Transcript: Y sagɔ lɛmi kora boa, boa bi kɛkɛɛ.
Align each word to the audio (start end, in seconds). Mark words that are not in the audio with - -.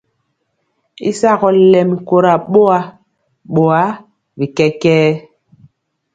Y 1.09 1.11
sagɔ 1.19 1.47
lɛmi 1.71 1.95
kora 2.07 2.33
boa, 2.51 2.79
boa 3.53 3.81
bi 4.37 4.45
kɛkɛɛ. 4.55 5.09